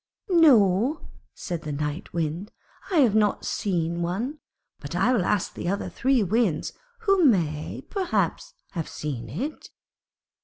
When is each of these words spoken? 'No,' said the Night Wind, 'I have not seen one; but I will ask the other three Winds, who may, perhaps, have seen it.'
'No,' 0.31 1.05
said 1.35 1.61
the 1.61 1.71
Night 1.71 2.11
Wind, 2.11 2.51
'I 2.89 2.95
have 3.01 3.13
not 3.13 3.45
seen 3.45 4.01
one; 4.01 4.39
but 4.79 4.95
I 4.95 5.13
will 5.13 5.23
ask 5.25 5.53
the 5.53 5.67
other 5.69 5.89
three 5.89 6.23
Winds, 6.23 6.73
who 7.01 7.23
may, 7.23 7.83
perhaps, 7.87 8.55
have 8.71 8.89
seen 8.89 9.29
it.' 9.29 9.69